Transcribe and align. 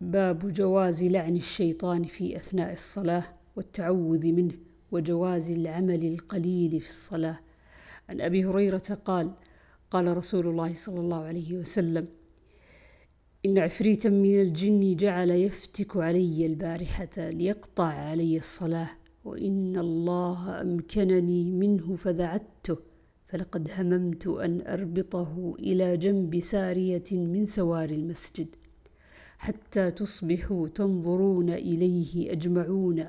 باب 0.00 0.52
جواز 0.52 1.04
لعن 1.04 1.36
الشيطان 1.36 2.04
في 2.04 2.36
أثناء 2.36 2.72
الصلاة 2.72 3.24
والتعوذ 3.56 4.26
منه 4.26 4.54
وجواز 4.92 5.50
العمل 5.50 6.04
القليل 6.04 6.80
في 6.80 6.88
الصلاة. 6.88 7.38
عن 8.08 8.20
أبي 8.20 8.44
هريرة 8.44 8.98
قال 9.04 9.30
قال 9.90 10.16
رسول 10.16 10.46
الله 10.46 10.74
صلى 10.74 11.00
الله 11.00 11.24
عليه 11.24 11.58
وسلم 11.58 12.08
إن 13.46 13.58
عفريتا 13.58 14.08
من 14.08 14.40
الجن 14.40 14.96
جعل 14.96 15.30
يفتك 15.30 15.96
علي 15.96 16.46
البارحة 16.46 17.10
ليقطع 17.18 17.84
علي 17.84 18.36
الصلاة 18.36 18.88
وإن 19.24 19.76
الله 19.76 20.60
أمكنني 20.60 21.44
منه 21.44 21.96
فذعته 21.96 22.76
فلقد 23.26 23.70
هممت 23.76 24.26
أن 24.26 24.66
أربطه 24.66 25.54
إلى 25.58 25.96
جنب 25.96 26.40
سارية 26.40 27.04
من 27.12 27.46
سوار 27.46 27.90
المسجد. 27.90 28.56
حتى 29.40 29.90
تصبحوا 29.90 30.68
تنظرون 30.68 31.50
إليه 31.50 32.32
أجمعون 32.32 33.06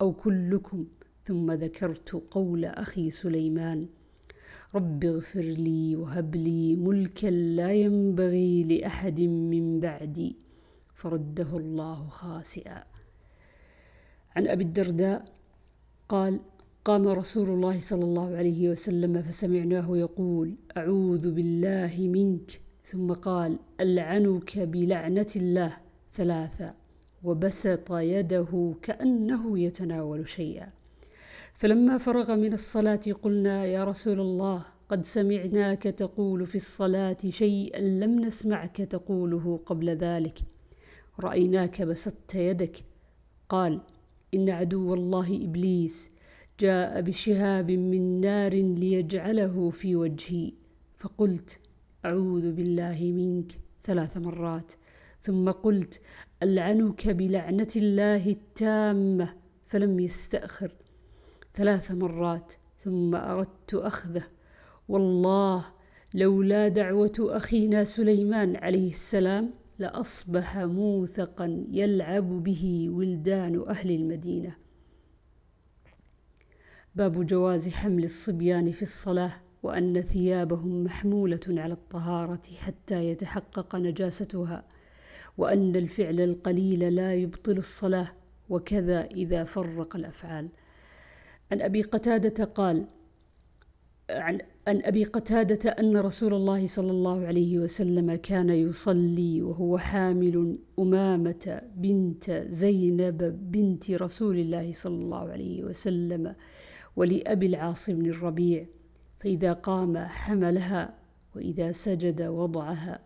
أو 0.00 0.12
كلكم 0.12 0.86
ثم 1.24 1.52
ذكرت 1.52 2.22
قول 2.30 2.64
أخي 2.64 3.10
سليمان 3.10 3.88
رب 4.74 5.04
اغفر 5.04 5.40
لي 5.40 5.96
وهب 5.96 6.36
لي 6.36 6.76
ملكا 6.76 7.26
لا 7.26 7.72
ينبغي 7.72 8.64
لأحد 8.64 9.20
من 9.20 9.80
بعدي 9.80 10.36
فرده 10.94 11.56
الله 11.56 12.08
خاسئا. 12.08 12.84
عن 14.36 14.46
أبي 14.48 14.64
الدرداء 14.64 15.24
قال 16.08 16.40
قام 16.84 17.08
رسول 17.08 17.48
الله 17.48 17.80
صلى 17.80 18.04
الله 18.04 18.36
عليه 18.36 18.68
وسلم 18.68 19.22
فسمعناه 19.22 19.96
يقول 19.96 20.54
أعوذ 20.76 21.30
بالله 21.30 21.94
منك 21.98 22.61
ثم 22.92 23.12
قال 23.12 23.58
ألعنك 23.80 24.58
بلعنة 24.58 25.26
الله 25.36 25.76
ثلاثة 26.14 26.74
وبسط 27.24 27.92
يده 27.92 28.74
كأنه 28.82 29.58
يتناول 29.58 30.28
شيئا. 30.28 30.68
فلما 31.54 31.98
فرغ 31.98 32.36
من 32.36 32.52
الصلاة 32.52 33.00
قلنا 33.22 33.64
يا 33.64 33.84
رسول 33.84 34.20
الله 34.20 34.64
قد 34.88 35.04
سمعناك 35.04 35.82
تقول 35.82 36.46
في 36.46 36.54
الصلاة 36.54 37.16
شيئا 37.28 37.80
لم 37.80 38.20
نسمعك 38.20 38.76
تقوله 38.76 39.60
قبل 39.66 39.90
ذلك. 39.90 40.38
رأيناك 41.20 41.82
بسطت 41.82 42.34
يدك. 42.34 42.84
قال 43.48 43.80
إن 44.34 44.50
عدو 44.50 44.94
الله 44.94 45.44
إبليس 45.44 46.10
جاء 46.60 47.00
بشهاب 47.00 47.70
من 47.70 48.20
نار 48.20 48.52
ليجعله 48.54 49.70
في 49.70 49.96
وجهي. 49.96 50.52
فقلت 50.98 51.58
أعوذ 52.04 52.52
بالله 52.52 53.12
منك 53.16 53.52
ثلاث 53.84 54.16
مرات. 54.16 54.72
ثم 55.20 55.50
قلت 55.50 56.00
ألعنك 56.42 57.08
بلعنة 57.08 57.68
الله 57.76 58.30
التامة 58.30 59.34
فلم 59.66 60.00
يستأخر. 60.00 60.72
ثلاث 61.54 61.90
مرات. 61.90 62.52
ثم 62.84 63.14
أردت 63.14 63.74
أخذه. 63.74 64.24
والله 64.88 65.64
لولا 66.14 66.68
دعوة 66.68 67.12
أخينا 67.20 67.84
سليمان 67.84 68.56
عليه 68.56 68.90
السلام 68.90 69.50
لأصبح 69.78 70.58
موثقا 70.58 71.66
يلعب 71.70 72.42
به 72.42 72.86
ولدان 72.90 73.64
أهل 73.68 73.90
المدينة. 73.90 74.56
باب 76.94 77.26
جواز 77.26 77.68
حمل 77.68 78.04
الصبيان 78.04 78.72
في 78.72 78.82
الصلاة. 78.82 79.32
وأن 79.62 80.00
ثيابهم 80.00 80.84
محمولة 80.84 81.40
على 81.48 81.72
الطهارة 81.72 82.42
حتى 82.58 83.04
يتحقق 83.08 83.76
نجاستها 83.76 84.64
وأن 85.38 85.76
الفعل 85.76 86.20
القليل 86.20 86.94
لا 86.94 87.14
يبطل 87.14 87.58
الصلاة 87.58 88.08
وكذا 88.48 89.04
إذا 89.04 89.44
فرق 89.44 89.96
الأفعال. 89.96 90.48
عن 91.52 91.62
أبي 91.62 91.82
قتادة 91.82 92.44
قال 92.44 92.86
عن 94.10 94.38
عن 94.68 94.82
أبي 94.84 95.04
قتادة 95.04 95.70
أن 95.70 95.96
رسول 95.96 96.34
الله 96.34 96.66
صلى 96.66 96.90
الله 96.90 97.26
عليه 97.26 97.58
وسلم 97.58 98.14
كان 98.14 98.50
يصلي 98.50 99.42
وهو 99.42 99.78
حامل 99.78 100.58
أمامة 100.78 101.62
بنت 101.76 102.46
زينب 102.48 103.50
بنت 103.52 103.90
رسول 103.90 104.38
الله 104.38 104.72
صلى 104.72 104.94
الله 104.94 105.30
عليه 105.30 105.64
وسلم 105.64 106.34
ولأبي 106.96 107.46
العاص 107.46 107.90
بن 107.90 108.06
الربيع. 108.06 108.66
فإذا 109.22 109.52
قام 109.52 109.98
حملها 109.98 110.94
وإذا 111.36 111.72
سجد 111.72 112.22
وضعها. 112.22 112.98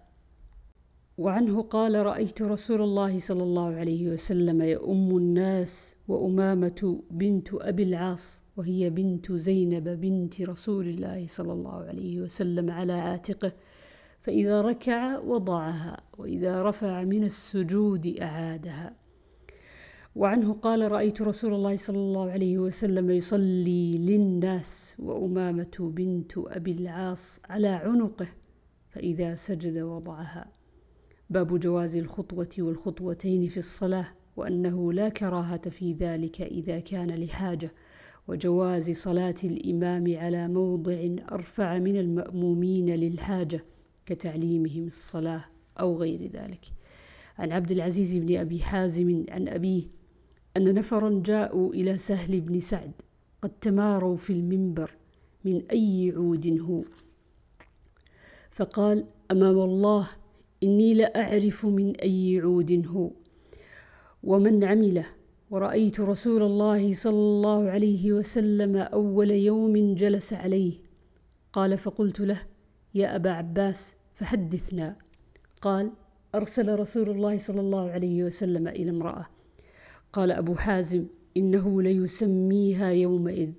وعنه 1.18 1.62
قال 1.62 2.06
رأيت 2.06 2.42
رسول 2.42 2.82
الله 2.82 3.18
صلى 3.18 3.42
الله 3.42 3.74
عليه 3.74 4.08
وسلم 4.08 4.62
يؤم 4.62 5.16
الناس 5.16 5.94
وأمامة 6.08 7.02
بنت 7.10 7.48
أبي 7.54 7.82
العاص 7.82 8.42
وهي 8.56 8.90
بنت 8.90 9.32
زينب 9.32 9.88
بنت 9.88 10.40
رسول 10.42 10.88
الله 10.88 11.26
صلى 11.26 11.52
الله 11.52 11.84
عليه 11.84 12.20
وسلم 12.20 12.70
على 12.70 12.92
عاتقه 12.92 13.52
فإذا 14.22 14.60
ركع 14.60 15.18
وضعها 15.18 16.00
وإذا 16.18 16.62
رفع 16.62 17.04
من 17.04 17.24
السجود 17.24 18.06
أعادها. 18.20 19.05
وعنه 20.16 20.52
قال 20.52 20.92
رأيت 20.92 21.22
رسول 21.22 21.54
الله 21.54 21.76
صلى 21.76 21.96
الله 21.96 22.30
عليه 22.30 22.58
وسلم 22.58 23.10
يصلي 23.10 23.98
للناس 23.98 24.96
وأمامة 24.98 25.76
بنت 25.80 26.32
أبي 26.38 26.72
العاص 26.72 27.40
على 27.48 27.68
عنقه 27.68 28.28
فإذا 28.90 29.34
سجد 29.34 29.78
وضعها. 29.78 30.52
باب 31.30 31.58
جواز 31.58 31.96
الخطوة 31.96 32.48
والخطوتين 32.58 33.48
في 33.48 33.56
الصلاة 33.56 34.06
وأنه 34.36 34.92
لا 34.92 35.08
كراهة 35.08 35.70
في 35.70 35.92
ذلك 35.92 36.40
إذا 36.40 36.80
كان 36.80 37.10
لحاجة 37.10 37.72
وجواز 38.28 38.90
صلاة 38.90 39.36
الإمام 39.44 40.16
على 40.16 40.48
موضع 40.48 41.06
أرفع 41.32 41.78
من 41.78 41.96
المأمومين 41.96 42.94
للحاجة 42.94 43.64
كتعليمهم 44.06 44.86
الصلاة 44.86 45.44
أو 45.80 45.98
غير 45.98 46.30
ذلك. 46.32 46.64
عن 47.38 47.52
عبد 47.52 47.72
العزيز 47.72 48.16
بن 48.16 48.36
أبي 48.36 48.60
حازم 48.62 49.24
عن 49.30 49.48
أبيه 49.48 49.96
أن 50.56 50.74
نفرا 50.74 51.22
جاءوا 51.24 51.72
إلى 51.72 51.98
سهل 51.98 52.40
بن 52.40 52.60
سعد 52.60 52.92
قد 53.42 53.50
تماروا 53.50 54.16
في 54.16 54.32
المنبر 54.32 54.90
من 55.44 55.62
أي 55.72 56.12
عود 56.16 56.58
هو. 56.60 56.82
فقال 58.50 59.04
أمام 59.30 59.58
الله 59.58 60.08
إني 60.62 60.94
لأعرف 60.94 61.66
من 61.66 61.96
أي 61.96 62.40
عود 62.40 62.86
هو. 62.86 63.10
ومن 64.22 64.64
عمله 64.64 65.06
ورأيت 65.50 66.00
رسول 66.00 66.42
الله 66.42 66.94
صلى 66.94 67.12
الله 67.12 67.70
عليه 67.70 68.12
وسلم 68.12 68.76
أول 68.76 69.30
يوم 69.30 69.94
جلس 69.94 70.32
عليه. 70.32 70.72
قال 71.52 71.78
فقلت 71.78 72.20
له 72.20 72.42
يا 72.94 73.16
أبا 73.16 73.30
عباس 73.30 73.94
فحدثنا. 74.14 74.96
قال 75.60 75.92
أرسل 76.34 76.78
رسول 76.78 77.10
الله 77.10 77.38
صلى 77.38 77.60
الله 77.60 77.90
عليه 77.90 78.24
وسلم 78.24 78.68
إلى 78.68 78.90
امرأة. 78.90 79.35
قال 80.12 80.30
أبو 80.30 80.54
حازم 80.54 81.06
إنه 81.36 81.82
ليسميها 81.82 82.90
يومئذ. 82.90 83.50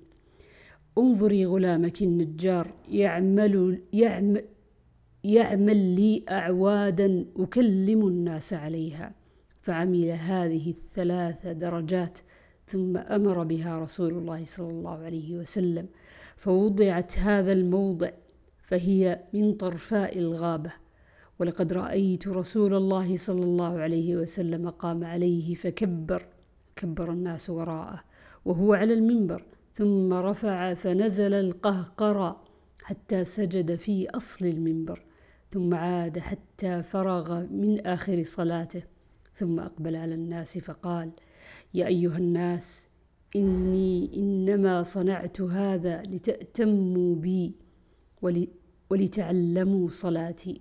انظري 0.98 1.46
غلامك 1.46 2.02
النجار 2.02 2.74
يعمل, 2.88 3.82
يعمل, 3.92 4.44
يعمل 5.24 5.76
لي 5.76 6.24
أعوادا 6.30 7.26
أكلم 7.36 8.08
الناس 8.08 8.52
عليها. 8.52 9.14
فعمل 9.62 10.04
هذه 10.04 10.70
الثلاث 10.70 11.46
درجات 11.46 12.18
ثم 12.66 12.96
أمر 12.96 13.44
بها 13.44 13.78
رسول 13.78 14.12
الله 14.12 14.44
صلى 14.44 14.70
الله 14.70 14.98
عليه 14.98 15.36
وسلم. 15.36 15.88
فوضعت 16.36 17.18
هذا 17.18 17.52
الموضع 17.52 18.10
فهي 18.62 19.20
من 19.32 19.52
طرفاء 19.52 20.18
الغابة. 20.18 20.72
ولقد 21.40 21.72
رأيت 21.72 22.28
رسول 22.28 22.74
الله 22.74 23.16
صلى 23.16 23.42
الله 23.42 23.78
عليه 23.78 24.16
وسلم 24.16 24.68
قام 24.70 25.04
عليه 25.04 25.54
فكبر. 25.54 26.26
كبر 26.78 27.12
الناس 27.12 27.50
وراءه 27.50 28.04
وهو 28.44 28.74
على 28.74 28.94
المنبر 28.94 29.44
ثم 29.74 30.12
رفع 30.12 30.74
فنزل 30.74 31.34
القهقرى 31.34 32.40
حتى 32.82 33.24
سجد 33.24 33.74
في 33.74 34.10
أصل 34.10 34.46
المنبر 34.46 35.04
ثم 35.50 35.74
عاد 35.74 36.18
حتى 36.18 36.82
فرغ 36.82 37.40
من 37.40 37.86
آخر 37.86 38.24
صلاته 38.24 38.82
ثم 39.34 39.60
أقبل 39.60 39.96
على 39.96 40.14
الناس 40.14 40.58
فقال 40.58 41.10
يا 41.74 41.86
أيها 41.86 42.18
الناس 42.18 42.88
إني 43.36 44.16
إنما 44.16 44.82
صنعت 44.82 45.40
هذا 45.40 46.02
لتأتموا 46.02 47.14
بي 47.16 47.54
ولتعلموا 48.90 49.88
صلاتي. 49.88 50.60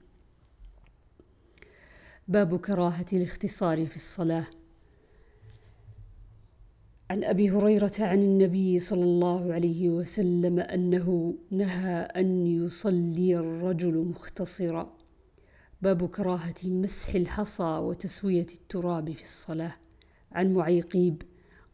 باب 2.27 2.59
كراهة 2.59 3.05
الاختصار 3.13 3.85
في 3.85 3.95
الصلاة. 3.95 4.47
عن 7.09 7.23
أبي 7.23 7.51
هريرة 7.51 7.91
عن 7.99 8.23
النبي 8.23 8.79
صلى 8.79 9.03
الله 9.03 9.53
عليه 9.53 9.89
وسلم 9.89 10.59
أنه 10.59 11.35
نهى 11.51 11.95
أن 11.95 12.47
يصلي 12.47 13.37
الرجل 13.37 13.97
مختصرا. 13.97 14.93
باب 15.81 16.09
كراهة 16.09 16.55
مسح 16.63 17.15
الحصى 17.15 17.63
وتسوية 17.63 18.47
التراب 18.53 19.11
في 19.11 19.23
الصلاة. 19.23 19.75
عن 20.31 20.53
معيقيب 20.53 21.21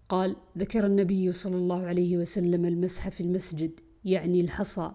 قال 0.10 0.36
ذكر 0.58 0.86
النبي 0.86 1.32
صلى 1.32 1.56
الله 1.56 1.86
عليه 1.86 2.18
وسلم 2.18 2.66
المسح 2.66 3.10
في 3.10 3.24
المسجد 3.24 3.72
يعني 4.06 4.42
الحصى. 4.42 4.92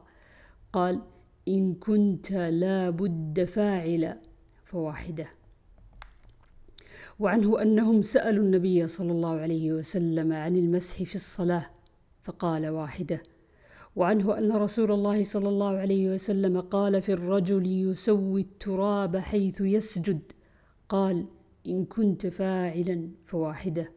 قال 0.73 1.03
إن 1.49 1.75
كنت 1.75 2.33
لا 2.33 2.91
بد 2.91 3.45
فاعلا. 3.45 4.19
فواحدة. 4.65 5.38
وعنه 7.19 7.63
أنهم 7.63 8.03
سألوا 8.03 8.45
النبي 8.45 8.89
صلى 8.89 9.13
الله 9.13 9.41
عليه 9.41 9.73
وسلم 9.73 10.33
عن 10.33 10.57
المسح 10.57 11.03
في 11.03 11.15
الصلاة 11.15 11.67
فقال 12.23 12.69
واحدة 12.69 13.23
وعنه 13.97 14.39
أن 14.39 14.53
رسول 14.53 14.93
الله 14.93 15.25
صلى 15.25 15.49
الله 15.49 15.79
عليه 15.79 16.15
وسلم 16.15 16.61
قال 16.61 17.03
في 17.03 17.13
الرجل 17.13 17.67
يسوي 17.67 18.41
التراب 18.41 19.17
حيث 19.17 19.61
يسجد 19.61 20.21
قال 20.89 21.27
إن 21.67 21.85
كنت 21.85 22.27
فاعلا 22.27 23.09
فواحدة. 23.27 23.93